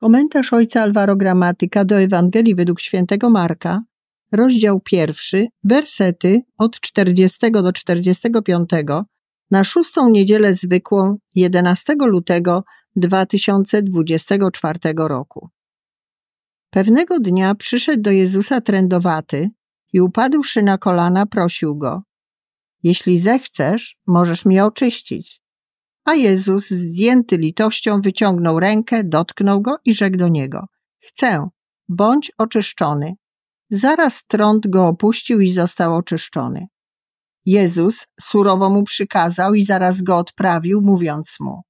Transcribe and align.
Komentarz 0.00 0.52
ojca 0.52 0.82
Alvaro 0.82 1.16
Gramatyka 1.16 1.84
do 1.84 2.00
Ewangelii 2.00 2.54
według 2.54 2.80
świętego 2.80 3.30
Marka, 3.30 3.82
rozdział 4.32 4.80
pierwszy, 4.80 5.46
wersety 5.64 6.40
od 6.58 6.80
40 6.80 7.50
do 7.50 7.72
45 7.72 8.70
na 9.50 9.64
szóstą 9.64 10.10
niedzielę 10.10 10.54
zwykłą 10.54 11.16
11 11.34 11.94
lutego 12.00 12.64
2024 12.96 14.78
roku. 14.96 15.48
Pewnego 16.70 17.18
dnia 17.18 17.54
przyszedł 17.54 18.02
do 18.02 18.10
Jezusa 18.10 18.60
trędowaty 18.60 19.50
i 19.92 20.00
upadłszy 20.00 20.62
na 20.62 20.78
kolana 20.78 21.26
prosił 21.26 21.76
go: 21.76 22.02
Jeśli 22.82 23.18
zechcesz, 23.18 23.96
możesz 24.06 24.44
mnie 24.44 24.64
oczyścić. 24.64 25.39
A 26.10 26.14
Jezus, 26.14 26.70
zdjęty 26.70 27.36
litością, 27.36 28.00
wyciągnął 28.00 28.60
rękę, 28.60 29.04
dotknął 29.04 29.60
go 29.60 29.78
i 29.84 29.94
rzekł 29.94 30.16
do 30.16 30.28
niego: 30.28 30.66
Chcę, 31.00 31.48
bądź 31.88 32.32
oczyszczony. 32.38 33.14
Zaraz 33.70 34.26
trąd 34.26 34.66
go 34.66 34.88
opuścił 34.88 35.40
i 35.40 35.52
został 35.52 35.96
oczyszczony. 35.96 36.66
Jezus 37.46 38.06
surowo 38.20 38.70
mu 38.70 38.84
przykazał 38.84 39.54
i 39.54 39.64
zaraz 39.64 40.02
go 40.02 40.16
odprawił, 40.16 40.80
mówiąc 40.80 41.36
mu: 41.40 41.62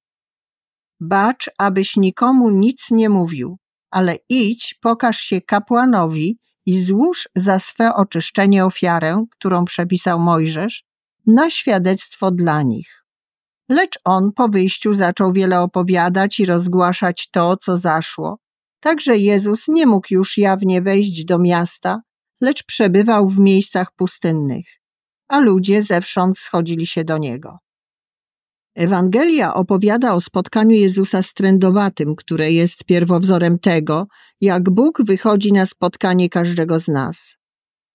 Bacz, 0.99 1.49
abyś 1.57 1.95
nikomu 1.95 2.49
nic 2.49 2.91
nie 2.91 3.09
mówił, 3.09 3.57
ale 3.91 4.17
idź, 4.29 4.75
pokaż 4.81 5.19
się 5.19 5.41
kapłanowi 5.41 6.39
i 6.65 6.83
złóż 6.83 7.29
za 7.35 7.59
swe 7.59 7.93
oczyszczenie 7.93 8.65
ofiarę, 8.65 9.25
którą 9.31 9.65
przepisał 9.65 10.19
Mojżesz, 10.19 10.83
na 11.27 11.49
świadectwo 11.49 12.31
dla 12.31 12.61
nich. 12.61 13.00
Lecz 13.71 13.99
on 14.03 14.31
po 14.31 14.49
wyjściu 14.49 14.93
zaczął 14.93 15.31
wiele 15.31 15.61
opowiadać 15.61 16.39
i 16.39 16.45
rozgłaszać 16.45 17.29
to, 17.31 17.57
co 17.57 17.77
zaszło. 17.77 18.37
Także 18.79 19.17
Jezus 19.17 19.67
nie 19.67 19.85
mógł 19.85 20.07
już 20.11 20.37
jawnie 20.37 20.81
wejść 20.81 21.25
do 21.25 21.39
miasta, 21.39 22.01
lecz 22.41 22.63
przebywał 22.63 23.27
w 23.27 23.39
miejscach 23.39 23.91
pustynnych, 23.95 24.65
a 25.27 25.39
ludzie 25.39 25.81
zewsząd 25.81 26.37
schodzili 26.37 26.87
się 26.87 27.03
do 27.03 27.17
niego. 27.17 27.57
Ewangelia 28.75 29.53
opowiada 29.53 30.13
o 30.13 30.21
spotkaniu 30.21 30.75
Jezusa 30.75 31.23
z 31.23 31.33
trędowatym, 31.33 32.15
które 32.15 32.51
jest 32.51 32.83
pierwowzorem 32.83 33.59
tego, 33.59 34.07
jak 34.41 34.69
Bóg 34.69 35.01
wychodzi 35.05 35.53
na 35.53 35.65
spotkanie 35.65 36.29
każdego 36.29 36.79
z 36.79 36.87
nas. 36.87 37.35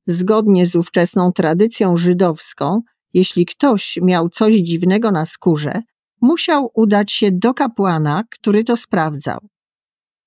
Zgodnie 0.07 0.67
z 0.67 0.77
ówczesną 0.77 1.33
tradycją 1.33 1.97
żydowską, 1.97 2.83
jeśli 3.17 3.47
ktoś 3.47 3.99
miał 4.03 4.29
coś 4.29 4.55
dziwnego 4.55 5.11
na 5.11 5.27
skórze, 5.27 5.83
musiał 6.21 6.71
udać 6.75 7.13
się 7.13 7.33
do 7.33 7.55
kapłana, 7.55 8.25
który 8.31 8.65
to 8.65 8.77
sprawdzał. 8.77 9.39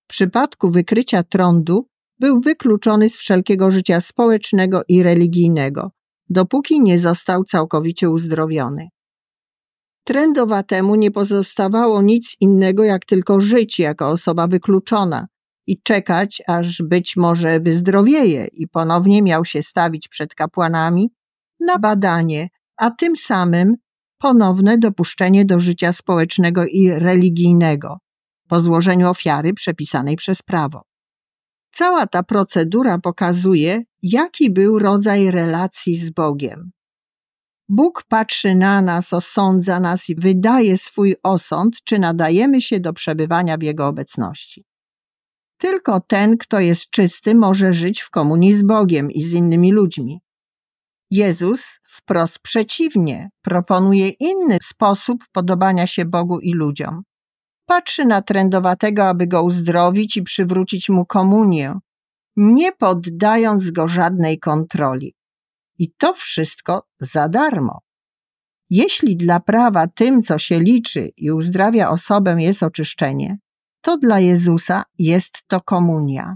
W 0.04 0.08
przypadku 0.08 0.70
wykrycia 0.70 1.24
trądu 1.24 1.88
był 2.20 2.42
wykluczony 2.42 3.10
z 3.10 3.18
wszelkiego 3.18 3.72
życia 3.72 4.02
społecznego 4.02 4.82
i 4.88 5.04
religijnego, 5.04 5.92
dopóki 6.30 6.82
nie 6.82 7.00
został 7.00 7.44
całkowicie 7.44 8.10
uzdrowiony. 8.10 8.88
Trędowatemu 10.04 10.96
nie 10.96 11.12
pozostawało 11.12 12.02
nic 12.02 12.36
innego, 12.40 12.84
jak 12.84 13.06
tylko 13.06 13.42
żyć 13.42 13.80
jako 13.80 14.10
osoba 14.10 14.48
wykluczona 14.48 15.28
i 15.68 15.82
czekać, 15.82 16.42
aż 16.48 16.82
być 16.82 17.18
może 17.18 17.60
wyzdrowieje 17.60 18.48
i 18.54 18.68
ponownie 18.68 19.22
miał 19.22 19.46
się 19.46 19.64
stawić 19.64 20.08
przed 20.08 20.36
kapłanami 20.36 21.10
na 21.60 21.80
badanie, 21.80 22.50
a 22.80 22.92
tym 22.92 23.16
samym 23.16 23.76
ponowne 24.18 24.78
dopuszczenie 24.78 25.46
do 25.46 25.60
życia 25.60 25.94
społecznego 25.94 26.66
i 26.66 26.90
religijnego 26.90 27.98
po 28.48 28.60
złożeniu 28.60 29.10
ofiary 29.10 29.54
przepisanej 29.54 30.16
przez 30.16 30.42
prawo. 30.42 30.82
Cała 31.72 32.08
ta 32.08 32.24
procedura 32.24 33.00
pokazuje, 33.00 33.82
jaki 34.02 34.50
był 34.50 34.80
rodzaj 34.80 35.32
relacji 35.32 35.98
z 35.98 36.12
Bogiem. 36.12 36.72
Bóg 37.70 38.04
patrzy 38.08 38.56
na 38.56 38.82
nas, 38.82 39.14
osądza 39.14 39.80
nas 39.80 40.10
i 40.10 40.16
wydaje 40.16 40.78
swój 40.78 41.16
osąd, 41.24 41.76
czy 41.84 42.00
nadajemy 42.00 42.62
się 42.62 42.80
do 42.80 42.94
przebywania 42.94 43.58
w 43.58 43.64
Jego 43.64 43.88
obecności. 43.88 44.66
Tylko 45.58 46.00
ten, 46.00 46.38
kto 46.38 46.60
jest 46.60 46.90
czysty, 46.90 47.36
może 47.36 47.74
żyć 47.74 48.02
w 48.02 48.10
komunii 48.10 48.54
z 48.54 48.64
Bogiem 48.64 49.12
i 49.12 49.24
z 49.24 49.34
innymi 49.34 49.72
ludźmi. 49.72 50.22
Jezus 51.12 51.79
wprost 51.90 52.40
przeciwnie, 52.40 53.30
proponuje 53.42 54.10
inny 54.10 54.58
sposób 54.64 55.24
podobania 55.32 55.88
się 55.88 56.06
Bogu 56.06 56.40
i 56.40 56.54
ludziom. 56.54 57.02
Patrzy 57.66 58.06
na 58.06 58.22
trędowatego, 58.22 59.08
aby 59.08 59.28
go 59.28 59.44
uzdrowić 59.44 60.18
i 60.18 60.24
przywrócić 60.24 60.90
mu 60.90 61.06
komunię, 61.06 61.76
nie 62.36 62.72
poddając 62.72 63.72
go 63.72 63.88
żadnej 63.88 64.40
kontroli. 64.40 65.16
I 65.78 65.92
to 65.98 66.14
wszystko 66.14 66.84
za 67.00 67.30
darmo. 67.30 67.80
Jeśli 68.70 69.18
dla 69.18 69.40
prawa 69.40 69.88
tym, 69.88 70.22
co 70.22 70.38
się 70.38 70.60
liczy 70.60 71.10
i 71.18 71.32
uzdrawia 71.32 71.90
osobę, 71.90 72.36
jest 72.40 72.64
oczyszczenie, 72.64 73.38
to 73.82 73.98
dla 73.98 74.20
Jezusa 74.20 74.84
jest 75.00 75.38
to 75.48 75.62
komunia. 75.62 76.36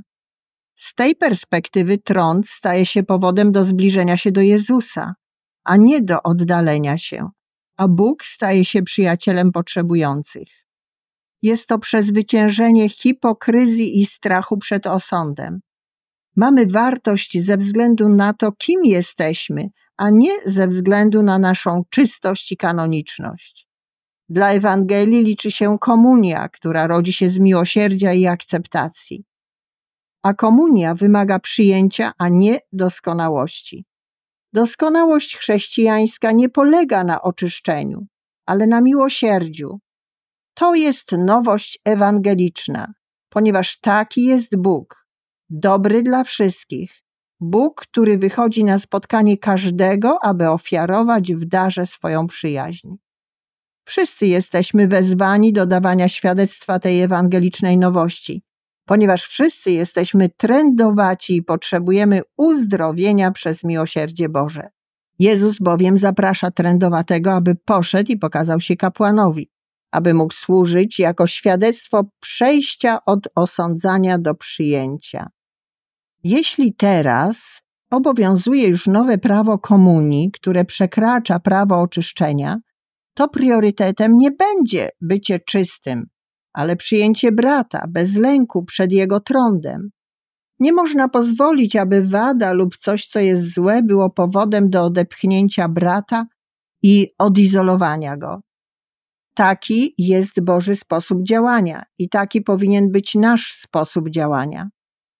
Z 0.75 0.93
tej 0.93 1.15
perspektywy 1.15 1.97
trąd 1.97 2.49
staje 2.49 2.85
się 2.85 3.03
powodem 3.03 3.51
do 3.51 3.65
zbliżenia 3.65 4.17
się 4.17 4.31
do 4.31 4.41
Jezusa, 4.41 5.13
a 5.63 5.77
nie 5.77 6.01
do 6.01 6.23
oddalenia 6.23 6.97
się, 6.97 7.29
a 7.77 7.87
Bóg 7.87 8.25
staje 8.25 8.65
się 8.65 8.83
przyjacielem 8.83 9.51
potrzebujących. 9.51 10.47
Jest 11.41 11.67
to 11.67 11.79
przezwyciężenie 11.79 12.89
hipokryzji 12.89 13.99
i 14.01 14.05
strachu 14.05 14.57
przed 14.57 14.87
osądem. 14.87 15.59
Mamy 16.35 16.67
wartość 16.67 17.43
ze 17.43 17.57
względu 17.57 18.09
na 18.09 18.33
to, 18.33 18.51
kim 18.51 18.85
jesteśmy, 18.85 19.69
a 19.97 20.09
nie 20.09 20.31
ze 20.45 20.67
względu 20.67 21.23
na 21.23 21.39
naszą 21.39 21.83
czystość 21.89 22.51
i 22.51 22.57
kanoniczność. 22.57 23.67
Dla 24.29 24.51
Ewangelii 24.51 25.23
liczy 25.23 25.51
się 25.51 25.77
komunia, 25.79 26.49
która 26.49 26.87
rodzi 26.87 27.13
się 27.13 27.29
z 27.29 27.39
miłosierdzia 27.39 28.13
i 28.13 28.25
akceptacji. 28.25 29.25
A 30.23 30.33
komunia 30.33 30.95
wymaga 30.95 31.39
przyjęcia, 31.39 32.11
a 32.17 32.29
nie 32.29 32.59
doskonałości. 32.71 33.85
Doskonałość 34.53 35.37
chrześcijańska 35.37 36.31
nie 36.31 36.49
polega 36.49 37.03
na 37.03 37.21
oczyszczeniu, 37.21 38.05
ale 38.45 38.67
na 38.67 38.81
miłosierdziu. 38.81 39.79
To 40.53 40.75
jest 40.75 41.11
nowość 41.11 41.79
ewangeliczna, 41.85 42.93
ponieważ 43.29 43.79
taki 43.79 44.25
jest 44.25 44.55
Bóg, 44.57 45.07
dobry 45.49 46.03
dla 46.03 46.23
wszystkich. 46.23 47.03
Bóg, 47.39 47.81
który 47.81 48.17
wychodzi 48.17 48.63
na 48.63 48.79
spotkanie 48.79 49.37
każdego, 49.37 50.23
aby 50.23 50.49
ofiarować 50.49 51.33
w 51.33 51.45
darze 51.45 51.85
swoją 51.87 52.27
przyjaźń. 52.27 52.95
Wszyscy 53.85 54.27
jesteśmy 54.27 54.87
wezwani 54.87 55.53
do 55.53 55.65
dawania 55.65 56.09
świadectwa 56.09 56.79
tej 56.79 57.01
ewangelicznej 57.01 57.77
nowości, 57.77 58.43
ponieważ 58.85 59.23
wszyscy 59.23 59.71
jesteśmy 59.71 60.29
trędowaci 60.29 61.35
i 61.35 61.43
potrzebujemy 61.43 62.21
uzdrowienia 62.37 63.31
przez 63.31 63.63
miłosierdzie 63.63 64.29
Boże. 64.29 64.69
Jezus 65.19 65.59
bowiem 65.59 65.97
zaprasza 65.97 66.51
trędowatego, 66.51 67.33
aby 67.33 67.55
poszedł 67.55 68.11
i 68.11 68.17
pokazał 68.17 68.59
się 68.59 68.75
kapłanowi 68.75 69.53
aby 69.93 70.13
mógł 70.13 70.33
służyć 70.33 70.99
jako 70.99 71.27
świadectwo 71.27 72.03
przejścia 72.19 73.05
od 73.05 73.27
osądzania 73.35 74.17
do 74.17 74.35
przyjęcia. 74.35 75.29
Jeśli 76.23 76.73
teraz 76.75 77.61
obowiązuje 77.91 78.67
już 78.67 78.87
nowe 78.87 79.17
prawo 79.17 79.57
komunii, 79.59 80.31
które 80.31 80.65
przekracza 80.65 81.39
prawo 81.39 81.81
oczyszczenia, 81.81 82.57
to 83.13 83.27
priorytetem 83.27 84.17
nie 84.17 84.31
będzie 84.31 84.89
bycie 85.01 85.39
czystym, 85.39 86.05
ale 86.53 86.75
przyjęcie 86.75 87.31
brata 87.31 87.85
bez 87.89 88.15
lęku 88.15 88.65
przed 88.65 88.91
jego 88.91 89.19
trądem. 89.19 89.89
Nie 90.59 90.73
można 90.73 91.09
pozwolić, 91.09 91.75
aby 91.75 92.07
wada 92.07 92.53
lub 92.53 92.77
coś, 92.77 93.07
co 93.07 93.19
jest 93.19 93.53
złe, 93.53 93.83
było 93.83 94.09
powodem 94.09 94.69
do 94.69 94.83
odepchnięcia 94.83 95.69
brata 95.69 96.25
i 96.83 97.13
odizolowania 97.17 98.17
go. 98.17 98.41
Taki 99.33 99.93
jest 99.97 100.41
Boży 100.41 100.75
sposób 100.75 101.23
działania 101.23 101.83
i 101.97 102.09
taki 102.09 102.41
powinien 102.41 102.91
być 102.91 103.15
nasz 103.15 103.53
sposób 103.53 104.09
działania. 104.09 104.69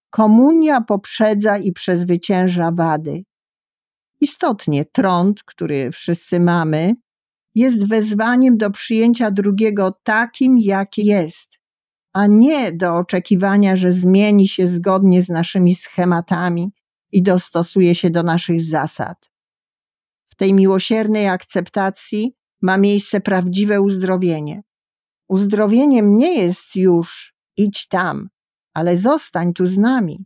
Komunia 0.09 0.81
poprzedza 0.81 1.57
i 1.57 1.71
przezwycięża 1.71 2.71
wady. 2.71 3.23
Istotnie 4.21 4.85
trąd, 4.85 5.43
który 5.43 5.91
wszyscy 5.91 6.39
mamy, 6.39 6.93
jest 7.55 7.87
wezwaniem 7.87 8.57
do 8.57 8.71
przyjęcia 8.71 9.31
drugiego 9.31 9.99
takim, 10.03 10.57
jaki 10.57 11.05
jest, 11.05 11.59
a 12.13 12.27
nie 12.27 12.71
do 12.71 12.95
oczekiwania, 12.95 13.75
że 13.75 13.91
zmieni 13.91 14.47
się 14.47 14.67
zgodnie 14.67 15.21
z 15.21 15.29
naszymi 15.29 15.75
schematami 15.75 16.71
i 17.11 17.23
dostosuje 17.23 17.95
się 17.95 18.09
do 18.09 18.23
naszych 18.23 18.61
zasad. 18.61 19.31
W 20.29 20.35
tej 20.35 20.53
miłosiernej 20.53 21.27
akceptacji 21.27 22.35
ma 22.61 22.77
miejsce 22.77 23.21
prawdziwe 23.21 23.81
uzdrowienie. 23.81 24.63
Uzdrowieniem 25.29 26.17
nie 26.17 26.41
jest 26.41 26.75
już 26.75 27.35
idź 27.57 27.87
tam, 27.87 28.29
ale 28.73 28.97
zostań 28.97 29.53
tu 29.53 29.65
z 29.65 29.77
nami. 29.77 30.25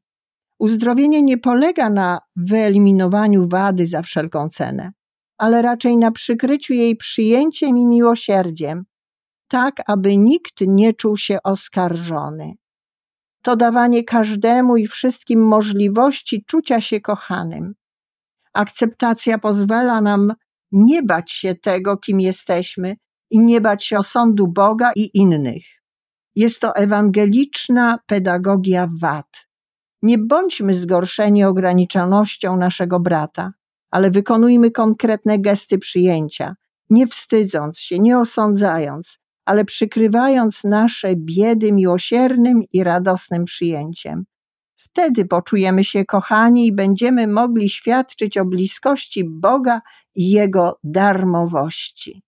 Uzdrowienie 0.59 1.21
nie 1.21 1.37
polega 1.37 1.89
na 1.89 2.19
wyeliminowaniu 2.35 3.47
wady 3.47 3.87
za 3.87 4.01
wszelką 4.01 4.49
cenę, 4.49 4.91
ale 5.37 5.61
raczej 5.61 5.97
na 5.97 6.11
przykryciu 6.11 6.73
jej 6.73 6.95
przyjęciem 6.95 7.77
i 7.77 7.85
miłosierdziem, 7.85 8.85
tak 9.47 9.81
aby 9.87 10.17
nikt 10.17 10.61
nie 10.61 10.93
czuł 10.93 11.17
się 11.17 11.37
oskarżony. 11.43 12.53
To 13.41 13.55
dawanie 13.55 14.03
każdemu 14.03 14.77
i 14.77 14.87
wszystkim 14.87 15.47
możliwości 15.47 16.43
czucia 16.45 16.81
się 16.81 17.01
kochanym. 17.01 17.73
Akceptacja 18.53 19.37
pozwala 19.37 20.01
nam 20.01 20.33
nie 20.71 21.03
bać 21.03 21.31
się 21.31 21.55
tego, 21.55 21.97
kim 21.97 22.21
jesteśmy 22.21 22.95
i 23.31 23.39
nie 23.39 23.61
bać 23.61 23.85
się 23.85 23.97
osądu 23.97 24.47
Boga 24.47 24.91
i 24.95 25.17
innych. 25.17 25.65
Jest 26.35 26.59
to 26.61 26.75
ewangeliczna 26.75 27.99
pedagogia 28.05 28.89
wad. 29.01 29.47
Nie 30.01 30.17
bądźmy 30.17 30.73
zgorszeni 30.73 31.43
ograniczalnością 31.43 32.57
naszego 32.57 32.99
brata, 32.99 33.51
ale 33.91 34.11
wykonujmy 34.11 34.71
konkretne 34.71 35.39
gesty 35.39 35.77
przyjęcia, 35.77 36.55
nie 36.89 37.07
wstydząc 37.07 37.79
się, 37.79 37.99
nie 37.99 38.19
osądzając, 38.19 39.19
ale 39.45 39.65
przykrywając 39.65 40.63
nasze 40.63 41.15
biedy 41.15 41.71
miłosiernym 41.71 42.61
i 42.73 42.83
radosnym 42.83 43.45
przyjęciem. 43.45 44.25
Wtedy 44.75 45.25
poczujemy 45.25 45.83
się 45.83 46.05
kochani 46.05 46.67
i 46.67 46.73
będziemy 46.73 47.27
mogli 47.27 47.69
świadczyć 47.69 48.37
o 48.37 48.45
bliskości 48.45 49.23
Boga 49.29 49.81
i 50.15 50.29
Jego 50.29 50.79
darmowości. 50.83 52.26